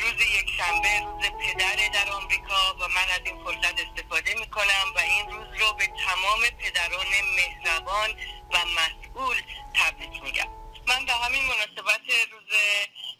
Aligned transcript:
روز 0.00 0.20
یک 0.20 0.50
شنبه 0.56 1.00
روز 1.00 1.24
پدر 1.42 1.88
در 1.88 2.10
آمریکا 2.10 2.74
و 2.80 2.88
من 2.88 3.10
از 3.14 3.20
این 3.24 3.44
فرصت 3.44 3.80
استفاده 3.80 4.34
می 4.34 4.46
کنم 4.50 4.92
و 4.96 4.98
این 4.98 5.30
روز 5.30 5.60
رو 5.60 5.72
به 5.72 5.86
تمام 5.86 6.40
پدران 6.40 7.06
مهربان 7.36 8.10
و 8.52 8.58
مسئول 8.64 9.42
تبریک 9.74 10.22
میگم. 10.22 10.48
من 10.86 11.06
به 11.06 11.12
همین 11.12 11.42
مناسبت 11.44 12.00
روز 12.30 12.58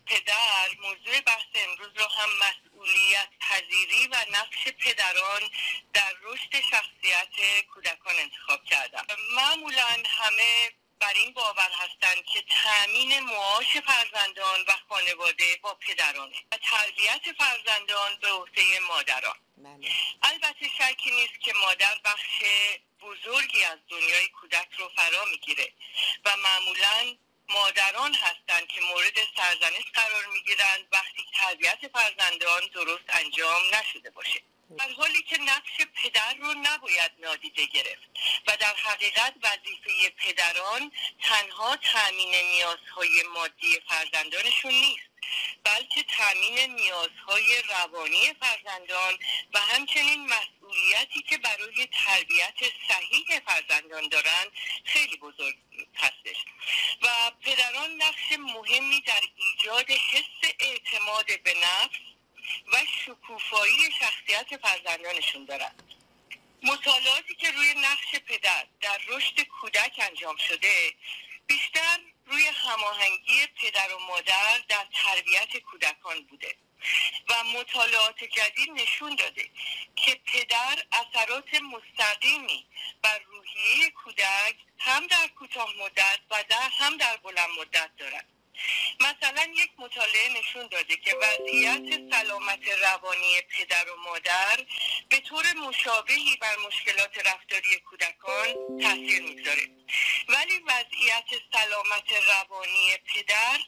پدر 0.07 0.69
موضوع 0.83 1.21
بحث 1.21 1.51
امروز 1.55 1.91
رو 1.97 2.05
هم 2.05 2.29
مسئولیت 2.39 3.29
پذیری 3.41 4.07
و 4.07 4.17
نقش 4.33 4.69
پدران 4.85 5.43
در 5.93 6.15
رشد 6.23 6.61
شخصیت 6.71 7.65
کودکان 7.75 8.15
انتخاب 8.19 8.65
کردم. 8.65 9.07
معمولا 9.37 10.03
همه 10.07 10.71
بر 11.01 11.13
این 11.15 11.33
باور 11.33 11.71
هستند 11.73 12.25
که 12.25 12.43
تامین 12.43 13.21
معاش 13.21 13.77
فرزندان 13.87 14.61
و 14.69 14.73
خانواده 14.89 15.59
با 15.63 15.75
پدرانه. 15.75 16.37
تربیت 16.75 17.37
فرزندان 17.39 18.17
به 18.23 18.29
عهده 18.29 18.81
مادران. 18.89 19.37
بله. 19.57 19.91
البته 20.23 20.69
شکی 20.79 21.11
نیست 21.11 21.41
که 21.41 21.53
مادر 21.53 21.99
بخش 22.05 22.43
بزرگی 23.01 23.65
از 23.65 23.79
دنیای 23.89 24.29
کودک 24.29 24.69
رو 24.79 24.91
فرا 24.97 25.25
می‌گیره 25.25 25.73
و 26.25 26.37
معمولا 26.37 27.17
مادران 27.49 28.15
هستند 28.15 28.69
که 28.69 28.81
مورد 28.81 29.19
سرزنش 29.37 29.85
قرار 29.95 30.27
می‌گیرند 30.27 30.89
وقتی 30.93 31.25
تربیت 31.35 31.79
فرزندان 31.93 32.67
درست 32.67 33.05
انجام 33.09 33.63
نشده 33.75 34.11
باشه. 34.11 34.41
در 34.79 34.93
حالی 34.93 35.23
که 35.23 35.39
نقش 35.39 35.77
پدر 36.03 36.35
رو 36.35 36.55
نباید 36.55 37.11
نادیده 37.19 37.67
گرفت 37.67 38.09
و 38.47 38.57
در 38.57 38.75
حقیقت 38.75 39.35
وظیفه 39.43 40.11
پدران 40.11 40.93
تنها 41.23 41.77
تأمین 41.77 42.35
نیازهای 42.35 43.23
مادی 43.23 43.81
فرزندانشون 43.89 44.73
نیست. 44.73 45.14
بلکه 45.65 46.03
تأمین 46.03 46.75
نیازهای 46.75 47.63
روانی 47.69 48.35
فرزندان 48.41 49.19
و 49.55 49.59
همچنین 49.59 50.27
مسئولیتی 50.27 51.23
که 51.29 51.39
برای 51.39 51.89
تربیت 51.93 52.73
صحیح 52.89 53.41
فرزندان 53.47 54.09
دارند 54.09 54.53
خیلی 54.85 55.17
بزرگ 55.17 55.57
هستش. 55.97 56.37
و 57.03 57.31
پدران 57.43 57.91
نقش 57.91 58.33
مهمی 58.39 59.01
در 59.01 59.21
ایجاد 59.37 59.91
حس 59.91 60.51
اعتماد 60.61 61.43
به 61.43 61.55
نفس 61.55 61.99
و 62.73 62.77
شکوفایی 63.05 63.93
شخصیت 64.01 64.61
فرزندانشون 64.63 65.45
دارند. 65.45 65.83
مطالعاتی 66.63 67.35
که 67.35 67.51
روی 67.51 67.75
نقش 67.75 68.21
پدر 68.27 68.67
در 68.81 69.01
رشد 69.09 69.41
کودک 69.41 69.93
انجام 69.99 70.37
شده 70.37 70.95
بیشتر 71.47 71.99
روی 72.27 72.47
هماهنگی 72.47 73.47
پدر 73.47 73.95
و 73.95 73.99
مادر 73.99 74.59
در 74.69 74.87
تربیت 74.95 75.57
کودکان 75.57 76.23
بوده 76.23 76.57
و 77.29 77.45
مطالعات 77.45 78.25
جدید 78.25 78.71
نشون 78.71 79.17
داده 79.17 79.51
که 79.97 80.15
پدر 80.15 80.85
اثرات 80.93 81.55
مستقیمی 81.55 82.67
بر 83.03 83.19
روحیه 83.19 83.91
کودک 83.91 84.57
هم 84.79 85.07
در 85.07 85.29
کوتاه 85.39 85.75
مدت 85.81 86.21
و 86.31 86.45
در 86.49 86.69
هم 86.79 86.97
در 86.97 87.17
بلند 87.17 87.51
مدت 87.61 87.91
دارد. 87.99 88.27
مثلا 89.01 89.53
یک 89.57 89.71
مطالعه 89.79 90.29
نشون 90.39 90.67
داده 90.67 90.97
که 90.97 91.17
وضعیت 91.17 92.15
سلامت 92.15 92.69
روانی 92.69 93.41
پدر 93.41 93.91
و 93.91 93.97
مادر 93.97 94.67
به 95.09 95.21
طور 95.21 95.53
مشابهی 95.53 96.37
بر 96.37 96.57
مشکلات 96.67 97.27
رفتاری 97.27 97.77
کودکان 97.91 98.47
تاثیر 98.83 99.23
می‌گذاره. 99.23 99.69
ولی 100.29 100.59
وضعیت 100.59 101.43
سلامت 101.53 102.13
روانی 102.13 102.97
پدر 103.15 103.59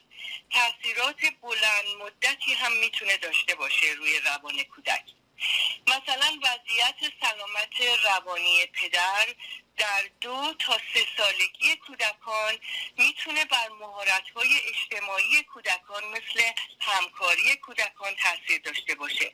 تاثیرات 0.51 1.21
بلند 1.41 1.87
مدتی 1.99 2.53
هم 2.53 2.71
می‌تونه 2.77 3.17
داشته 3.17 3.55
باشه 3.55 3.87
روی 3.97 4.19
روان 4.19 4.63
کودک. 4.63 5.03
مثلا 5.87 6.39
وضعیت 6.43 7.13
سلامت 7.21 8.03
روانی 8.03 8.65
پدر 8.65 9.27
در 9.77 10.09
دو 10.21 10.53
تا 10.59 10.77
سه 10.93 11.05
سالگی 11.17 11.75
کودکان 11.75 12.57
می‌تونه 12.97 13.45
بر 13.45 13.69
مهارت‌های 13.69 14.61
اجتماعی 14.67 15.43
کودکان 15.43 16.03
مثل 16.03 16.51
همکاری 16.79 17.55
کودکان 17.55 18.15
تاثیر 18.15 18.61
داشته 18.61 18.95
باشه 18.95 19.31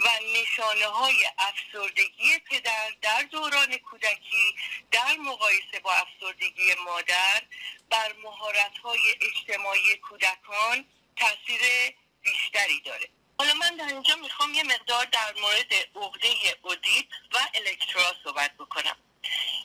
و 0.00 0.08
نشانه 0.34 0.86
های 0.86 1.28
افسردگی 1.38 2.38
پدر 2.38 2.90
در 3.02 3.22
دوران 3.22 3.76
کودکی 3.76 4.54
در 4.90 5.16
مقایسه 5.16 5.80
با 5.82 5.92
افسردگی 5.92 6.74
مادر 6.84 7.42
بر 7.90 8.12
مهارت‌های 8.22 9.00
اجتماعی 9.20 9.96
کودکان 9.96 10.84
تاثیر 11.16 11.60
بیشتری 12.22 12.80
داره. 12.80 13.08
حالا 13.38 13.54
من 13.54 13.76
در 13.76 13.86
اینجا 13.86 14.14
می‌خوام 14.16 14.54
یه 14.54 14.62
مقدار 14.62 15.04
در 15.04 15.34
مورد 15.40 15.74
عقده 15.96 16.58
اودیپ 16.62 17.06
و 17.32 17.38
الکترا 17.54 18.14
صحبت 18.24 18.54
بکنم. 18.54 18.96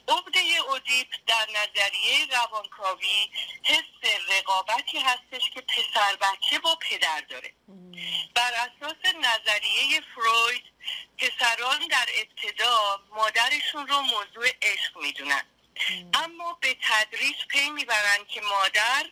عقده 0.07 0.39
اودیپ 0.67 1.07
در 1.27 1.47
نظریه 1.49 2.25
روانکاوی 2.31 3.29
حس 3.63 4.09
رقابتی 4.29 4.99
هستش 4.99 5.49
که 5.53 5.61
پسر 5.61 6.15
بچه 6.15 6.59
با 6.59 6.75
پدر 6.75 7.21
داره. 7.21 7.53
بر 8.35 8.53
اساس 8.53 9.15
نظریه 9.15 10.01
فروید 10.15 10.63
پسران 11.17 11.87
در 11.87 12.07
ابتدا 12.15 13.01
مادرشون 13.09 13.87
رو 13.87 14.01
موضوع 14.01 14.47
عشق 14.61 14.97
می‌دونن. 14.97 15.45
اما 16.13 16.53
به 16.61 16.77
تدریج 16.81 17.45
پی 17.49 17.69
می‌برن 17.69 18.25
که 18.29 18.41
مادر 18.41 19.05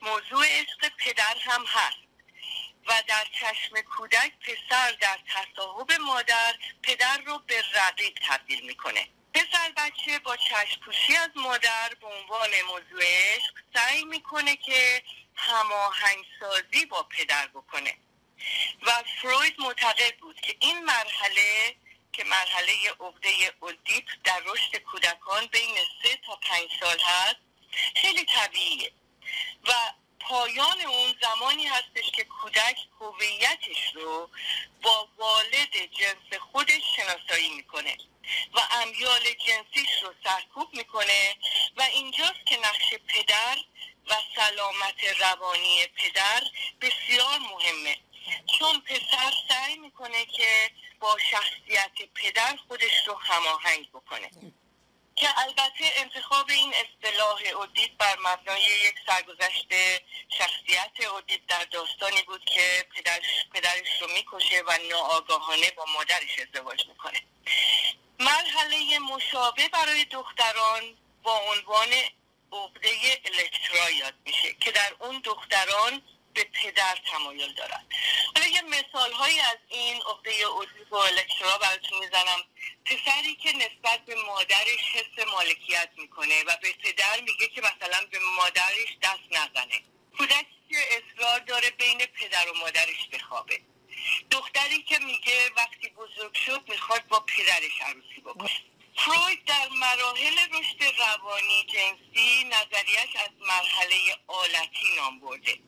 موضوع 0.00 0.46
عشق 0.46 0.92
پدر 0.98 1.36
هم 1.40 1.64
هست 1.66 1.96
و 2.86 3.02
در 3.08 3.26
چشم 3.40 3.80
کودک 3.80 4.32
پسر 4.40 4.90
در 4.90 5.18
تصاحب 5.34 5.92
مادر 5.92 6.54
پدر 6.82 7.18
رو 7.26 7.38
به 7.38 7.64
رقیب 7.74 8.18
تبدیل 8.22 8.66
می‌کنه. 8.66 9.08
پسر 9.46 9.72
بچه 9.76 10.18
با 10.18 10.36
چشپوشی 10.36 11.16
از 11.16 11.30
مادر 11.34 11.94
به 12.00 12.06
عنوان 12.06 12.50
موضوع 12.68 13.02
عشق 13.02 13.54
سعی 13.74 14.04
می‌کنه 14.04 14.56
که 14.56 15.02
هماهنگسازی 15.34 16.86
با 16.86 17.02
پدر 17.02 17.46
بکنه. 17.46 17.94
و 18.82 18.90
فروید 19.20 19.54
معتقد 19.58 20.16
بود 20.16 20.40
که 20.40 20.56
این 20.60 20.84
مرحله 20.84 21.76
که 22.12 22.24
مرحله 22.24 22.90
عقده 23.00 23.54
اودیپ 23.60 24.04
در 24.24 24.40
رشد 24.46 24.76
کودکان 24.76 25.46
بین 25.46 25.76
سه 26.02 26.18
تا 26.26 26.36
پنج 26.36 26.68
سال 26.80 26.98
هست 27.00 27.36
خیلی 27.96 28.24
طبیعیه. 28.24 28.92
و 29.68 29.72
پایان 30.20 30.80
اون 30.80 31.14
زمانی 31.22 31.66
هستش 31.66 32.10
که 32.14 32.24
کودک 32.24 32.76
هویتش 33.00 33.94
رو 33.94 34.30
با 34.82 35.08
والد 35.16 35.76
جنس 35.98 36.40
خودش 36.52 36.82
شناسایی 36.96 37.48
می‌کنه. 37.48 37.96
و 38.54 38.60
امیال 38.70 39.22
جنسیش 39.22 40.02
رو 40.02 40.14
سرکوب 40.24 40.74
می‌کنه 40.74 41.36
و 41.76 41.82
اینجاست 41.82 42.46
که 42.46 42.56
نقش 42.56 42.94
پدر 43.08 43.58
و 44.06 44.14
سلامت 44.36 45.04
روانی 45.20 45.86
پدر 45.86 46.42
بسیار 46.80 47.38
مهمه. 47.38 47.96
چون 48.58 48.80
پسر 48.80 49.32
سعی 49.48 49.76
می‌کنه 49.78 50.26
که 50.26 50.70
با 51.00 51.18
شخصیت 51.30 51.92
پدر 52.14 52.58
خودش 52.68 53.06
رو 53.06 53.14
هماهنگ 53.14 53.90
بکنه. 53.90 54.30
که 55.16 55.28
البته 55.40 55.92
انتخاب 55.96 56.50
این 56.50 56.74
اصطلاح 56.74 57.40
اودیپ 57.54 57.96
بر 57.96 58.16
مبنای 58.24 58.62
یک 58.62 58.94
سرگذشت 59.06 59.72
شخصیت 60.38 61.06
اودیپ 61.12 61.40
در 61.48 61.64
داستانی 61.64 62.22
بود 62.22 62.44
که 62.44 62.86
پدرش, 62.96 63.24
پدرش 63.54 63.88
رو 64.00 64.06
می‌کشه 64.12 64.62
و 64.66 64.78
ناآگاهانه 64.90 65.70
با 65.70 65.84
مادرش 65.84 66.38
ازدواج 66.38 66.86
می‌کنه. 66.86 67.22
مرحله 68.20 68.98
مشابه 68.98 69.68
برای 69.68 70.04
دختران 70.04 70.96
با 71.22 71.38
عنوان 71.38 71.88
عقده 72.52 73.20
الکترا 73.24 73.90
یاد 73.90 74.14
میشه 74.24 74.54
که 74.60 74.70
در 74.70 74.94
اون 75.00 75.20
دختران 75.24 76.02
به 76.34 76.44
پدر 76.44 76.98
تمایل 77.10 77.54
دارن. 77.54 77.86
حالا 78.34 78.48
یه 78.48 78.62
مثال 78.62 79.12
هایی 79.12 79.40
از 79.40 79.58
این 79.68 80.02
عقده 80.02 80.30
اودیپ 80.30 80.92
و 80.92 80.96
الکترا 80.96 81.58
براتون 81.58 81.98
می‌زنم. 81.98 82.44
پسری 82.84 83.34
که 83.34 83.52
نسبت 83.52 84.04
به 84.06 84.14
مادرش 84.14 84.80
حس 84.92 85.26
مالکیت 85.32 85.90
می‌کنه 85.96 86.42
و 86.42 86.56
به 86.62 86.72
پدر 86.72 87.20
میگه 87.20 87.48
که 87.48 87.60
مثلا 87.60 88.06
به 88.10 88.18
مادرش 88.18 88.96
دست 89.02 89.32
نزنه. 89.32 89.82
کودکی 90.18 90.56
که 90.70 90.76
اصرار 90.90 91.38
داره 91.40 91.70
بین 91.70 91.98
پدر 91.98 92.50
و 92.50 92.54
مادرش 92.54 93.08
بخوابه 93.12 93.60
دختری 94.30 94.82
که 94.82 94.98
میگه 94.98 95.50
وقتی 95.56 95.88
بزرگ 95.88 96.34
شد 96.34 96.62
پدرش 97.46 97.80
عروسی 97.80 98.20
بکنه 98.20 98.50
فروید 98.96 99.44
در 99.44 99.68
مراحل 99.68 100.38
رشد 100.52 100.82
روانی 100.98 101.66
جنسی 101.72 102.44
نظریش 102.44 103.16
از 103.16 103.30
مرحله 103.40 103.96
آلتی 104.26 104.96
نام 104.96 105.20
برده 105.20 105.58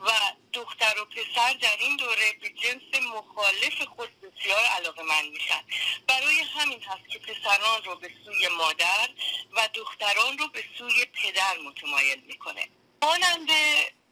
و 0.00 0.10
دختر 0.52 1.00
و 1.00 1.04
پسر 1.04 1.52
در 1.52 1.76
این 1.80 1.96
دوره 1.96 2.32
به 2.40 2.48
جنس 2.48 3.02
مخالف 3.02 3.82
خود 3.82 4.08
بسیار 4.20 4.64
علاقه 4.64 5.02
من 5.02 5.28
میشن. 5.28 5.64
برای 6.08 6.40
همین 6.40 6.82
هست 6.82 7.08
که 7.08 7.18
پسران 7.18 7.84
رو 7.84 7.96
به 7.96 8.10
سوی 8.24 8.48
مادر 8.48 9.08
و 9.52 9.68
دختران 9.74 10.38
رو 10.38 10.48
به 10.48 10.64
سوی 10.78 11.04
پدر 11.04 11.58
متمایل 11.58 12.20
می‌کنه. 12.20 12.68
مانند 13.02 13.48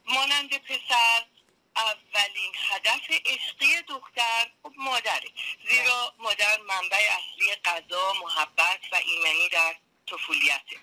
مانند 0.05 0.57
پسر 0.57 1.25
اولین 1.75 2.53
هدف 2.69 3.11
عشقی 3.25 3.81
دختر 3.81 4.51
خب 4.63 4.73
مادره. 4.77 5.29
زیرا 5.69 6.13
مادر 6.17 6.61
منبع 6.61 6.97
اصلی 6.97 7.55
غذا 7.55 8.13
محبت 8.13 8.79
و 8.91 8.95
ایمنی 8.95 9.49
در 9.49 9.75
طفولیته. 10.07 10.77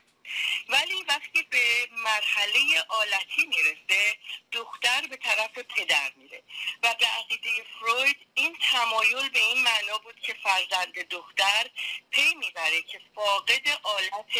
ولی 0.68 1.02
وقتی 1.02 1.42
به 1.42 1.88
مرحله 1.92 2.84
آلتی 2.88 3.46
می‌رسه 3.46 4.16
دختر 4.52 5.06
به 5.06 5.16
طرف 5.16 5.58
پدر 5.58 6.12
میره. 6.16 6.42
و 6.82 6.94
به 7.00 7.06
عقیده 7.06 7.50
فروید 7.80 8.16
این 8.34 8.56
تمایل 8.72 9.28
به 9.28 9.40
این 9.40 9.62
معنا 9.62 9.98
بود 9.98 10.20
که 10.20 10.34
فرزند 10.42 11.08
دختر 11.08 11.70
پی 12.10 12.34
می‌بره 12.34 12.82
که 12.82 13.00
فاقد 13.14 13.68
آلت 13.82 14.38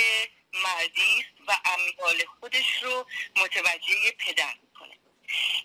مردی 0.52 1.20
است 1.20 1.48
و 1.48 1.56
امیال 1.64 2.24
خودش 2.40 2.82
رو 2.82 3.06
متوجه 3.36 4.10
پدر 4.18 4.54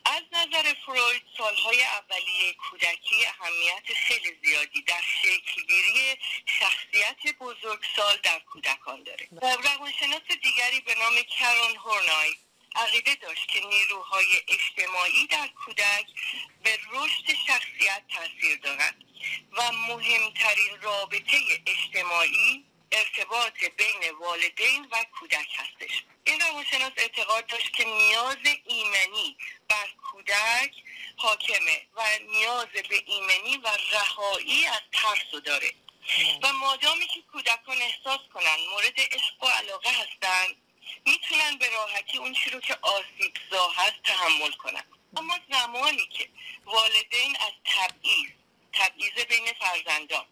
از 0.06 0.24
نظر 0.32 0.74
فروید 0.86 1.22
سالهای 1.38 1.84
اولیه 1.84 2.54
کودکی 2.54 3.26
اهمیت 3.26 3.94
خیلی 4.08 4.38
زیادی 4.44 4.82
در 4.82 5.02
شکلگیری 5.22 6.18
شخصیت 6.46 7.36
بزرگسال 7.40 8.18
در 8.24 8.40
کودکان 8.40 9.04
داره. 9.04 9.28
روانشناس 9.42 10.28
دیگری 10.44 10.82
به 10.82 10.96
نام 10.96 11.16
کرون 11.24 11.76
هورنای 11.76 12.36
عقیده 12.76 13.16
داشت 13.16 13.48
که 13.48 13.66
نیروهای 13.68 14.42
اجتماعی 14.48 15.28
در 15.28 15.48
کودک 15.48 16.06
به 16.64 16.80
رشد 16.92 17.36
شخصیت 17.48 18.04
تاثیر 18.16 18.58
دارند 18.58 19.04
و 19.52 19.72
مهمترین 19.72 20.82
رابطه 20.82 21.38
اجتماعی 21.68 22.65
ارتباط 22.96 23.54
بین 23.78 24.12
والدین 24.20 24.88
و 24.92 25.06
کودک 25.20 25.48
هستش. 25.56 26.04
این 26.24 26.40
روانشناس 26.40 26.92
اعتقاد 26.98 27.46
داشت 27.46 27.74
که 27.74 27.84
نیاز 27.84 28.38
ایمنی 28.66 29.38
بر 29.70 29.88
کودک 30.12 30.72
حاکمه 31.18 31.88
و 31.96 32.04
نیاز 32.28 32.68
به 32.68 33.04
ایمنی 33.06 33.58
و 33.58 33.68
رهایی 33.92 34.66
از 34.66 34.82
ترس 34.92 35.44
داره. 35.44 35.72
و 36.44 36.54
مادامی 36.54 37.08
که 37.08 37.22
کودکان 37.32 37.82
احساس 37.82 38.20
کنن 38.34 38.58
مورد 38.72 39.00
عشق 39.00 39.44
و 39.44 39.48
علاقه 39.48 39.90
هستند 39.90 40.56
می‌تونن 41.06 41.58
به 41.58 41.70
راحتی 41.70 42.18
اون 42.18 42.34
چی 42.34 42.50
رو 42.50 42.60
که 42.60 42.78
آسیبزا 42.82 43.70
هست 43.70 44.04
تحمل 44.04 44.52
کنن. 44.52 44.84
اما 45.18 45.40
زمانی 45.52 46.08
که 46.18 46.30
والدین 46.66 47.36
از 47.36 47.52
تبعیض 47.66 48.30
تبعیض 48.74 49.26
بین 49.30 49.54
فرزندان 49.54 50.26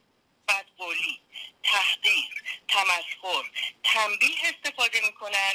بدقولی 0.47 1.19
تحقیر 1.63 2.43
تمسخر 2.67 3.43
تنبیه 3.83 4.37
استفاده 4.43 5.01
می‌کنن 5.01 5.53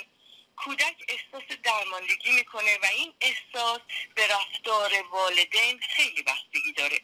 کودک 0.57 0.97
احساس 1.09 1.59
درماندگی 1.63 2.33
می‌کنه 2.33 2.79
و 2.83 2.87
این 2.87 3.15
احساس 3.21 3.81
به 4.15 4.27
رفتار 4.27 5.03
والدین 5.03 5.81
خیلی 5.97 6.23
بستگی 6.23 6.73
داره. 6.77 7.01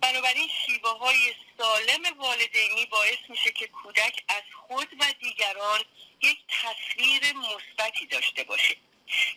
بنابراین 0.00 0.50
شیوه 0.66 0.98
های 0.98 1.34
سالم 1.58 2.18
والدینی 2.18 2.86
باعث 2.86 3.18
میشه 3.28 3.52
که 3.52 3.66
کودک 3.66 4.24
از 4.28 4.42
خود 4.66 4.88
و 5.00 5.04
دیگران 5.20 5.80
یک 6.22 6.38
تصویر 6.48 7.32
مثبتی 7.32 8.06
داشته 8.06 8.44
باشه 8.44 8.76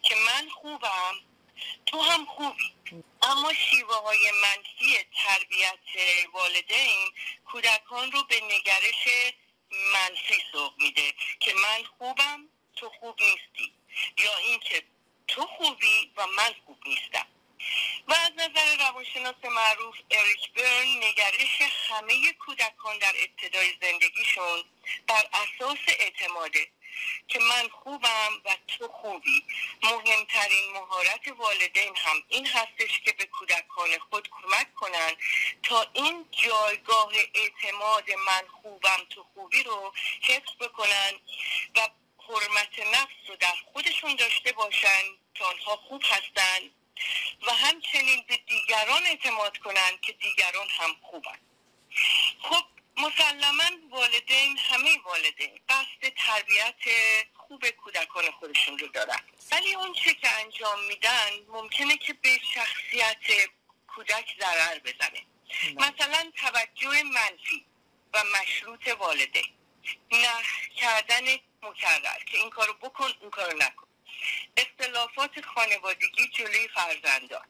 که 0.04 0.16
من 0.16 0.50
خوبم 0.50 1.14
تو 1.86 2.02
هم 2.02 2.26
خوبی. 2.26 2.74
اما 3.22 3.54
شیوه 3.54 3.96
های 3.96 4.32
منفی 4.32 5.06
تربیت 5.16 5.80
والدین 6.34 7.12
کودکان 7.52 8.12
رو 8.12 8.24
به 8.24 8.42
نگرش 8.42 9.08
منفی 9.94 10.44
سوق 10.52 10.74
میده 10.78 11.14
که 11.40 11.54
من 11.54 11.84
خوبم 11.98 12.50
تو 12.76 12.90
خوب 12.90 13.16
نیستی. 13.22 13.74
یا 14.18 14.38
اینکه 14.38 14.84
تو 15.28 15.46
خوبی 15.46 16.12
و 16.18 16.28
من 16.28 16.54
خوب 16.66 16.78
نیستم. 16.86 17.28
و 18.08 18.14
از 18.14 18.32
نظر 18.38 18.78
روانشناس 18.78 19.36
معروف 19.46 19.96
اریک 20.12 20.54
برن 20.54 20.88
نگرش 20.98 21.62
همه 21.90 22.34
کودکان 22.34 22.98
در 22.98 23.14
ابتدای 23.24 23.74
زندگیشون 23.82 24.64
بر 25.08 25.30
اساس 25.34 25.80
اعتماده 25.88 26.68
که 27.28 27.40
من 27.40 27.70
خوبم 27.70 28.42
خوبی. 28.88 29.44
مهمترین 29.84 30.74
مهارت 30.74 31.28
والدین 31.28 31.96
هم 31.96 32.24
این 32.28 32.48
هستش 32.48 33.00
که 33.06 33.12
به 33.12 33.26
کودکان 33.26 33.90
خود 34.10 34.30
کمک 34.30 34.74
کنن 34.76 35.12
تا 35.64 35.86
این 35.94 36.26
جایگاه 36.32 37.12
اعتماد 37.34 38.12
من 38.12 38.48
خوبم 38.62 39.06
تو 39.10 39.26
خوبی 39.34 39.64
رو 39.64 39.94
حفظ 40.22 40.56
بکنن 40.60 41.14
و 41.76 41.90
حرمت 42.28 42.80
نفس 42.80 43.30
رو 43.30 43.36
در 43.36 43.56
خودشون 43.74 44.16
داشته 44.16 44.52
باشن 44.52 45.04
تا 45.36 45.46
آنها 45.46 45.76
خوب 45.76 46.02
هستن 46.06 46.60
و 47.48 47.52
همچنین 47.54 48.24
به 48.28 48.38
دیگران 48.38 49.06
اعتماد 49.06 49.58
کنند 49.58 50.02
که 50.02 50.14
دیگران 50.14 50.68
هم 50.70 50.96
خوبن. 51.02 51.40
خب 52.42 52.64
مسلما 52.98 53.70
والدین 53.90 54.58
همه 54.58 54.98
والدین. 55.06 55.60
قصد 55.70 56.14
تربیت 56.18 56.76
خوب 57.48 57.70
کودکان 57.70 58.32
خودشون 58.32 58.80
رو 58.80 58.88
دارن. 58.88 59.20
ولی 59.52 59.76
اون 59.76 59.94
چه 59.94 60.14
که 60.14 60.30
انجام 60.32 60.84
میدن 60.84 61.30
ممکنه 61.48 61.98
که 61.98 62.14
به 62.14 62.40
شخصیت 62.54 63.50
کودک 63.88 64.36
ضرر 64.40 64.80
بزنه. 64.80 65.26
مثلا 65.76 66.32
توجه 66.38 67.04
منفی 67.04 67.66
و 68.14 68.24
مشروط 68.24 68.88
والدین 68.88 69.54
نه 70.12 70.44
کردن 70.76 71.26
مکرر 71.62 72.24
که 72.32 72.38
این 72.38 72.50
کارو 72.50 72.74
بکن 72.74 73.12
اون 73.22 73.30
کارو 73.30 73.58
نکن. 73.58 73.88
اختلافات 74.58 75.42
خانوادگی 75.42 76.28
جلوی 76.28 76.68
فرزندان. 76.68 77.48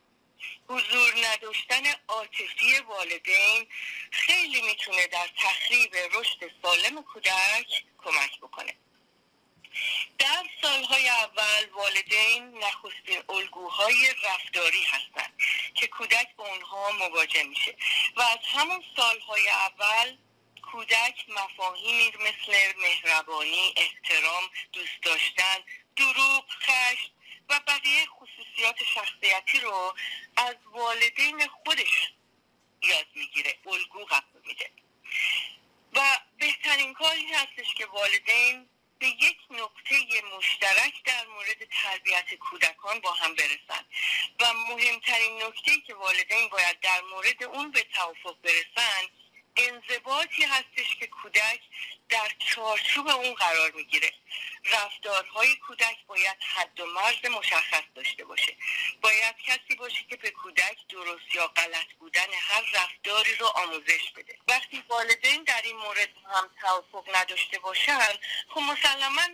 حضور 0.70 1.14
نداشتن 1.26 1.84
عاطفی 2.08 2.80
والدین 2.88 3.68
خیلی 4.12 4.62
می‌تونه 4.62 5.08
در 5.08 5.30
تخریب 5.38 5.96
رشد 5.96 6.52
سالم 6.62 7.04
کودک 7.04 7.84
کمک 7.98 8.40
بکنه. 8.40 8.74
در 10.20 10.44
سالهای 10.62 11.10
اول 11.10 11.70
والدین 11.74 12.58
نخستین 12.58 13.24
الگوهای 13.30 14.14
رفتاری 14.24 14.84
هستند 14.84 15.34
که 15.76 15.88
کودک 15.88 16.36
با 16.36 16.48
اونها 16.48 16.92
مواجه 16.92 17.44
میشه 17.44 17.76
و 18.16 18.22
از 18.22 18.40
همون 18.46 18.84
سالهای 18.96 19.50
اول 19.50 20.18
کودک 20.72 21.26
مفاهیمی 21.30 22.12
مثل 22.20 22.74
مهربانی 22.78 23.74
احترام 23.78 24.44
دوست 24.74 25.02
داشتن 25.04 25.58
دروغ 25.96 26.46
خشم 26.50 27.12
و 27.50 27.60
بقیه 27.68 28.06
خصوصیات 28.06 28.76
شخصیتی 28.96 29.60
رو 29.60 29.94
از 30.38 30.56
والدین 30.72 31.48
خودش 31.48 32.12
یاد 32.84 33.08
می‌گیره 33.16 33.58
الگو 33.66 34.06
قبول 34.06 34.42
میده. 34.46 34.72
و 35.94 36.20
بهترین 36.40 36.94
کاری 36.94 37.28
هستش 37.34 37.74
که 37.76 37.86
والدین 37.86 38.70
به 39.00 39.08
یک 39.08 39.38
نقطه 39.50 39.96
مشترک 40.38 41.04
در 41.06 41.26
مورد 41.28 41.68
تربیت 41.84 42.34
کودکان 42.34 43.00
با 43.00 43.12
هم 43.12 43.36
برسن. 43.36 43.86
و 44.40 44.54
مهمترین 44.54 45.44
نکته 45.44 45.72
که 45.88 45.96
والدین 45.96 46.48
باید 46.48 46.80
در 46.80 47.02
مورد 47.02 47.44
اون 47.44 47.72
به 47.72 47.84
توافق 47.84 48.38
برسن 48.42 49.08
انضباطی 49.58 50.44
هستش 50.44 50.96
که 51.00 51.08
کودک 51.08 51.60
در 52.10 52.32
چارچوب 52.40 53.08
اون 53.08 53.34
قرار 53.34 53.72
می‌گیره. 53.72 54.14
رفتارهای 54.66 55.56
کودک 55.56 55.98
باید 56.08 56.38
حد 56.56 56.80
و 56.80 56.86
مرز 56.86 57.26
مشخص 57.26 57.84
داشته 57.96 58.26
باشه. 58.26 58.56
باید 59.02 59.36
کسی 59.46 59.76
باشه 59.76 60.04
که 60.10 60.16
به 60.16 60.32
کودک 60.32 60.88
درست 60.90 61.36
یا 61.36 61.48
غلط 61.48 61.94
بودن 62.00 62.28
هر 62.34 62.64
رفتاری 62.74 63.36
رو 63.36 63.48
آموزش 63.48 64.12
بده. 64.16 64.38
وقتی 64.48 64.84
والدین 64.90 65.44
در 65.44 65.62
این 65.64 65.78
مورد 65.78 66.10
هم 66.34 66.50
توافق 66.62 67.16
نداشته 67.16 67.60
باشن 67.60 68.14
خب 68.50 68.62
مسلما 68.62 69.28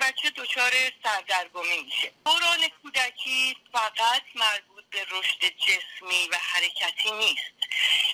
بچه 0.00 0.30
دچار 0.30 0.72
سردرگمی 1.04 1.82
میشه. 1.82 2.12
دوران 2.24 2.68
کودکی 2.82 3.56
فقط 3.72 4.22
مربوط 4.34 4.84
به 4.90 5.06
رشد 5.10 5.40
جسمی 5.40 6.28
و 6.28 6.36
حرکتی 6.36 7.10
نیست. 7.12 7.57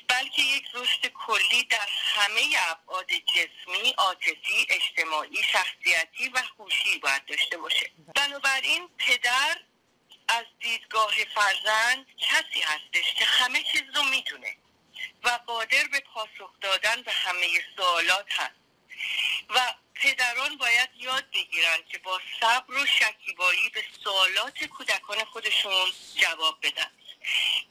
بلکه 0.08 0.42
یک 0.42 0.64
رشد 0.74 1.06
کلی 1.06 1.64
در 1.64 1.88
همه 2.04 2.40
ابعاد 2.58 3.10
جسمی 3.12 3.94
عاطفی 3.98 4.66
اجتماعی 4.70 5.42
شخصیتی 5.42 6.28
و 6.28 6.42
هوشی 6.58 6.98
باید 6.98 7.24
داشته 7.24 7.56
باشه. 7.56 7.90
بنابراین 8.14 8.88
پدر 8.98 9.56
از 10.28 10.44
دیدگاه 10.60 11.14
فرزند 11.34 12.06
کسی 12.18 12.60
هستش 12.60 13.14
که 13.18 13.24
همه 13.24 13.62
چیز 13.62 13.82
رو 13.94 14.02
می‌دونه 14.02 14.56
و 15.24 15.28
قادر 15.46 15.84
به 15.92 16.00
پاسخ 16.00 16.60
دادن 16.60 17.02
به 17.02 17.12
همه 17.12 17.46
سوالات 17.76 18.32
هست. 18.32 18.64
و 19.50 19.74
پدران 19.94 20.56
باید 20.56 20.90
یاد 20.96 21.30
بگیرن 21.30 21.78
که 21.88 21.98
با 21.98 22.20
صبر 22.40 22.74
و 22.74 22.86
شکیبایی 22.86 23.70
به 23.70 23.84
سوالات 24.04 24.64
کودکان 24.64 25.24
خودشون 25.24 25.92
جواب 26.16 26.58
بدن. 26.62 26.90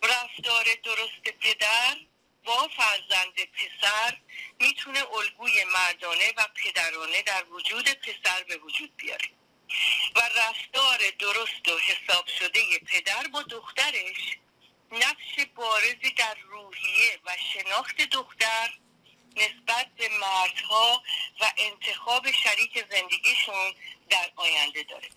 رفتار 0.04 0.66
درست 0.84 1.24
پدر 1.42 1.98
با 2.44 2.68
فرزند 2.68 3.34
پسر 3.34 4.18
می‌تونه 4.60 5.04
الگوی 5.14 5.64
مردانه 5.64 6.34
و 6.38 6.48
پدرانه 6.64 7.22
در 7.22 7.44
وجود 7.44 7.90
پسر 7.90 8.44
به 8.44 8.58
وجود 8.58 8.96
بیاره. 8.98 9.30
و 10.16 10.20
رفتار 10.20 11.00
درست 11.20 11.68
و 11.68 11.78
حساب 11.78 12.28
شده 12.40 12.80
پدر 12.80 13.28
با 13.28 13.42
دخترش 13.42 14.38
نقش 14.92 15.46
بارزی 15.56 16.12
در 16.18 16.36
روحیه 16.36 17.20
و 17.26 17.32
شناخت 17.54 18.02
دختر 18.02 18.74
نسبت 19.36 19.88
به 19.98 20.10
مردها 20.10 21.04
و 21.40 21.52
انتخاب 21.58 22.32
شریک 22.32 22.86
زندگیشون 22.92 23.74
در 24.10 24.32
آینده 24.36 24.84
داره. 24.84 25.10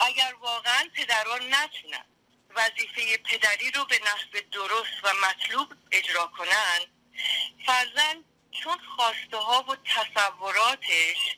اگر 0.00 0.34
واقعا 0.40 0.90
پدران 0.96 1.54
نتونن 1.54 2.04
وظیفه 2.56 3.16
پدری 3.16 3.70
رو 3.70 3.84
به 3.84 4.00
نحو 4.04 4.40
درست 4.52 4.92
و 5.02 5.12
مطلوب 5.14 5.72
اجرا 5.92 6.26
کنن. 6.26 6.80
فرزن 7.66 8.24
چون 8.50 8.78
خواسته 8.96 9.36
ها 9.36 9.64
و 9.68 9.76
تصوراتش 9.76 11.36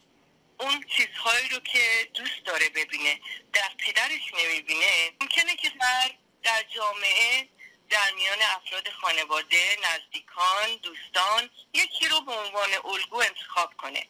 اون 0.60 0.84
چیزهایی 0.96 1.48
رو 1.48 1.58
که 1.58 2.10
دوست 2.14 2.44
داره 2.44 2.68
ببینه 2.68 3.20
در 3.52 3.70
پدرش 3.78 4.34
نمی‌بینه 4.34 5.12
ممکنه 5.20 5.56
که 5.56 5.68
در 5.80 6.10
در 6.42 6.62
جامعه 6.74 7.48
در 7.90 8.12
میان 8.16 8.38
افراد 8.42 8.88
خانواده 8.90 9.76
نزدیکان 9.84 10.76
دوستان 10.82 11.50
یکی 11.74 12.08
رو 12.08 12.20
به 12.20 12.32
عنوان 12.32 12.68
الگو 12.84 13.16
انتخاب 13.16 13.74
کنه. 13.76 14.06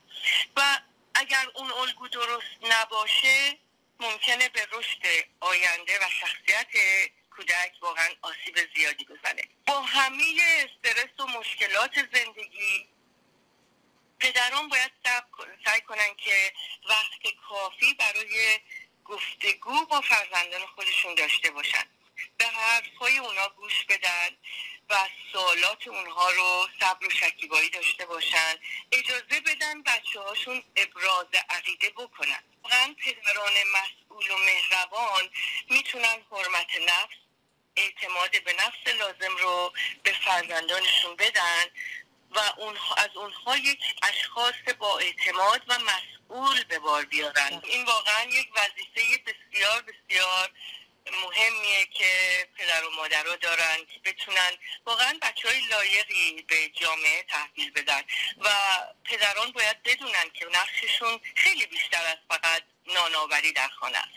و 0.57 0.81
اگر 1.15 1.47
اون 1.55 1.73
الگو 1.73 2.09
درست 2.09 2.57
نباشه 2.63 3.59
ممکنه 4.01 4.49
به 4.49 4.69
رشد 4.73 5.27
آینده 5.41 5.99
و 5.99 6.11
شخصیت 6.21 6.67
کودک 7.37 7.73
واقعا 7.81 8.09
آسیب 8.23 8.75
زیادی 8.77 9.05
بزنه. 9.05 9.43
با 9.67 9.81
همه 9.81 10.25
استرس 10.41 11.21
و 11.21 11.27
مشکلات 11.27 11.95
زندگی 12.15 12.89
پدران 14.21 14.69
باید 14.69 14.93
سعی 15.65 15.81
کنن 15.81 16.15
که 16.17 16.53
وقت 16.89 17.35
کافی 17.49 17.95
برای 17.95 18.61
گفتگو 19.05 19.87
با 19.87 20.01
فرزندان 20.01 20.67
خودشون 20.67 21.15
داشته 21.15 21.51
باشن. 21.51 21.85
به 22.39 22.47
حرفهای 22.47 23.19
اونا 23.19 23.49
گوش 23.49 23.85
بدن 23.85 24.29
و 24.91 24.95
سوالات 25.33 25.89
اونها 25.89 26.31
رو 26.31 26.69
صبر 26.81 27.07
و 27.07 27.11
شکیبایی 27.11 27.71
داشته 27.71 28.07
باشن. 28.07 28.55
اجازه 28.93 29.41
بدن 29.41 29.83
بچه 29.83 30.21
هاشون 30.21 30.63
ابراز 30.77 31.27
عقیده 31.51 31.91
بکنن. 31.91 32.43
واقعا 32.67 32.95
پدران 33.05 33.55
مسئول 33.75 34.31
و 34.31 34.37
مهربان 34.39 35.31
می‌تونن 35.71 36.23
حرمت 36.31 36.77
نفس 36.89 37.17
اعتماد 37.77 38.45
به 38.45 38.53
نفس 38.53 38.95
لازم 38.99 39.37
رو 39.37 39.73
به 40.03 40.13
فرزندانشون 40.13 41.17
بدن 41.17 41.65
و 42.31 42.41
اونها 42.57 42.95
از 42.95 43.11
اونها 43.15 43.57
یک 43.57 43.81
اشخاص 44.03 44.55
با 44.79 44.99
اعتماد 44.99 45.63
و 45.69 45.79
مسئول 45.79 46.65
به 46.65 46.79
بار 46.79 47.05
بیارن. 47.05 47.61
این 47.65 47.85
واقعا 47.85 48.25
یک 48.25 48.49
وظیفه 48.57 49.19
بسیار 49.27 49.83
بسیار 49.83 50.51
مهمیه 51.25 51.87
که 51.87 52.09
پدر 52.59 52.85
و 52.85 52.91
مادرها 52.91 53.37
دارن 53.37 53.77
بتونن 54.05 54.53
واقعا 54.87 55.19
بچه 55.23 55.49
های 55.49 55.61
لایقی 55.61 56.43
به 56.43 56.69
جامعه 56.69 57.23
تحویل 57.23 57.71
بدن. 57.71 58.03
و 58.39 58.49
پدران 59.05 59.53
باید 59.53 59.83
بدونن 59.83 60.31
که 60.35 60.47
نقششون 60.47 61.21
خیلی 61.35 61.67
بیشتر 61.67 62.07
از 62.07 62.17
فقط 62.29 62.63
نانآوری 62.87 63.53
در 63.53 63.69
خانه 63.69 63.99
است. 63.99 64.17